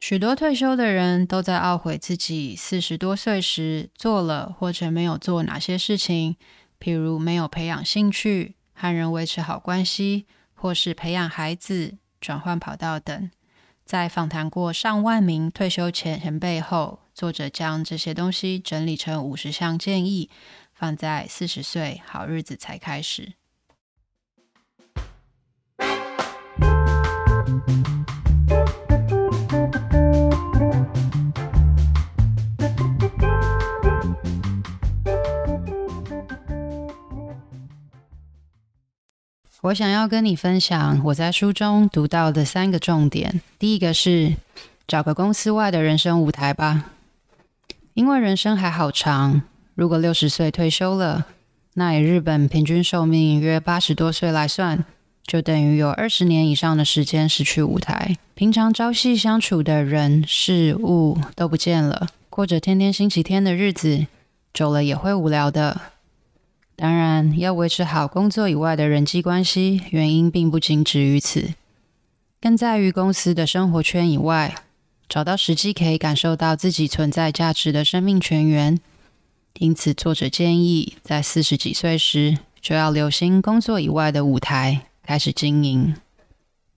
[0.00, 6.36] 许多退休的人都在懊悔自己四十多岁时做了或者没有做哪些事情，
[6.80, 13.30] 譬如没有培养兴趣、和人维持好关系，或是培养孩子、转换跑道等。
[13.84, 20.30] 在访谈过上万名退休前前辈后，作者将这些东西整理成五十项建议，
[20.72, 23.34] 放在四十岁好日子才开始。
[39.62, 43.42] 我想要跟你分享我在书中读到的三个重点。
[43.58, 44.34] 第一个是
[44.88, 46.92] 找个公司外的人生舞台吧，
[47.92, 49.42] 因为人生还好长。
[49.74, 51.26] 如果六十岁退休了，
[51.74, 54.82] 那以日本平均寿命约八十多岁来算，
[55.26, 58.16] 就等于有二十年以上的时间失去舞台。
[58.34, 64.06] 平常朝夕相处的人事物都不见了，过着天天星期天的日子，
[64.54, 65.78] 久了也会无聊的。
[66.80, 71.52] 当然，要维持好工作以外的人际关系，原因并不仅止于此，
[72.40, 74.54] 更在于公司的生活圈以外，
[75.06, 78.80] 找到实际可以感受到自己存在价值的生命泉源。
[79.58, 85.94] 因此，作者建议在四十几岁时就要留心工作以外的舞台，开始经营。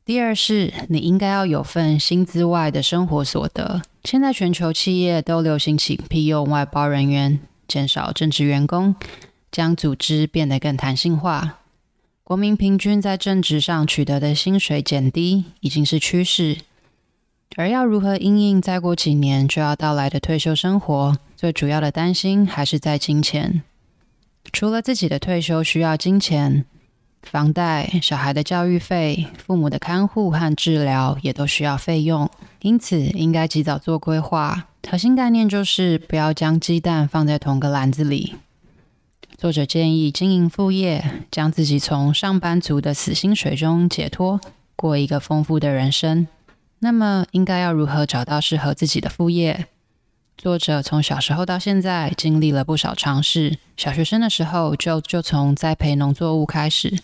[0.04, 3.81] 第二是，你应该要有份薪资外的生活所得。
[4.04, 8.94] 现在全球企业都流行起聘用外包人员，减少正职员工。
[9.54, 11.59] 将组织变得更弹性化，
[12.23, 16.58] 国民平均在正职上取得的薪水减低已经是趋势。
[17.56, 23.62] 而要如何因应再过几年就要到来的退休生活，最主要的担心还是在金钱。
[24.52, 26.66] 除了自己的退休需要金钱，
[27.22, 32.28] 房贷、小孩的教育费、父母的看护和治疗也都需要费用，
[32.62, 34.66] 因此应该及早做规划。
[34.90, 38.34] 核心概念就是不要将鸡蛋放在同个篮子里。
[39.44, 44.40] 作者建议经营副业，将自己从上班族的死薪水中解脱，
[44.78, 46.25] 过一个丰富的人生。
[46.79, 49.66] 那么，应该要如何找到适合自己的副业？
[50.38, 53.57] 作者从小时候到现在经历了不少尝试。
[53.75, 56.97] 小学生的时候就就从栽培农作物开始，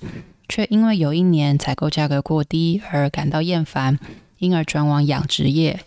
[0.47, 4.00] 却因为有一年采购价格过低而感到厌烦，
[4.38, 5.81] 因而转往养殖业。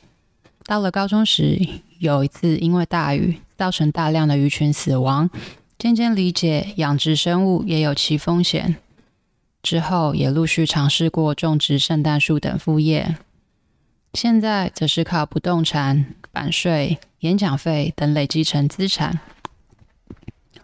[0.67, 1.59] 到了高中时，
[1.99, 5.31] 有一次因为大雨造成大量的鱼群死亡。
[5.83, 8.77] 渐渐理解养殖生物也有其风险，
[9.65, 13.17] 之后也陆续尝试过种植圣诞树等副业。
[14.15, 19.19] 现在则是靠不动产、版税、演讲费等累积成资产。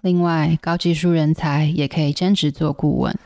[0.03, 3.19] 另外，高技术人才也可以兼职做顾问。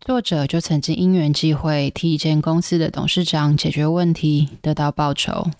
[0.00, 5.50] 作者就曾经因缘际会替一间公司的董事长解决问题，得到报酬。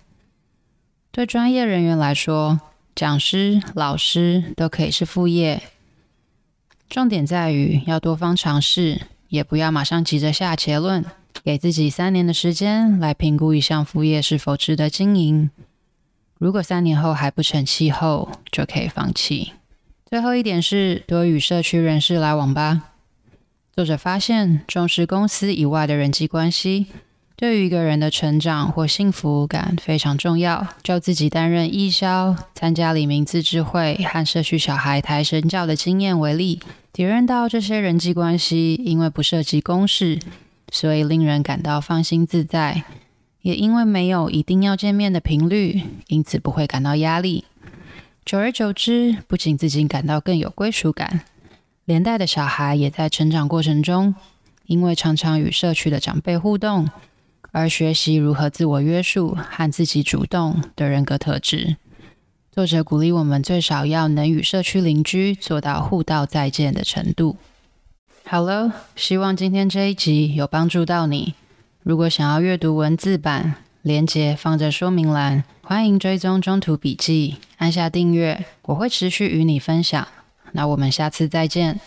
[1.11, 2.61] 对专业人员来说，
[2.95, 5.63] 讲师、老师都可以是副业，
[6.89, 11.05] 重点在于要多方尝试，也不要马上急着下结论，
[11.43, 15.49] 给自己三年的时间来评估一项副业是否值得经营。
[16.37, 19.53] 如果三年后还不成气候，就可以放弃。
[20.05, 22.83] 最后一点是多与社区人士来往吧。
[23.75, 26.87] 作者发现，重视公司以外的人际关系。
[27.39, 30.67] 对于一个人的成长或幸福感非常重要。
[30.83, 36.59] 就自己担任义消、参加里民自治会和社区小孩抬神教的经验为例，
[36.91, 40.19] 体认到这些人际关系因为不涉及公事，
[40.69, 42.83] 所以令人感到放心自在；
[43.41, 47.45] 也因为没有一定要见面的频率，因此不会感到压力。
[48.25, 51.21] 久而久之，不仅自己感到更有归属感，
[51.85, 54.13] 连带的小孩也在成长过程中，
[54.65, 56.89] 因为常常与社区的长辈互动。
[57.51, 61.77] 而学习如何自我约束和自己主动的人格特质。
[62.51, 67.37] 作者鼓励我们最少要能与社区邻居做到互道再见的程度。
[68.25, 71.33] 好了，希望今天这一集有帮助到你。
[71.81, 75.43] 如果想要阅读文字版，连结放在说明栏。
[75.61, 80.07] 欢迎追踪中途笔记，按下订阅，我会持续与你分享。
[80.51, 81.79] 那我们下次再见。